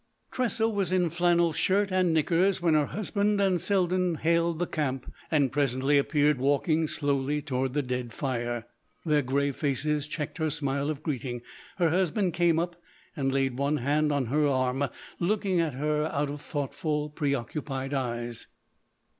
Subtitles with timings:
[0.31, 5.13] Tressa was in flannel shirt and knickers when her husband and Selden hailed the camp
[5.29, 8.65] and presently appeared walking slowly toward the dead fire.
[9.05, 11.43] Their grave faces checked her smile of greeting;
[11.77, 12.77] her husband came up
[13.15, 14.85] and laid one hand on her arm,
[15.19, 18.47] looking at her out of thoughtful, preoccupied eyes.